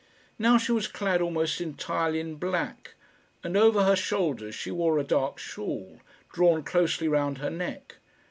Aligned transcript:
Now 0.39 0.57
she 0.57 0.71
was 0.71 0.87
clad 0.87 1.21
almost 1.21 1.61
entirely 1.61 2.19
in 2.19 2.37
black, 2.37 2.95
and 3.43 3.55
over 3.55 3.83
her 3.83 3.95
shoulders 3.95 4.55
she 4.55 4.71
wore 4.71 4.97
a 4.97 5.03
dark 5.03 5.37
shawl, 5.37 5.99
drawn 6.33 6.63
closely 6.63 7.07
round 7.07 7.37
her 7.37 7.51
neck. 7.51 7.97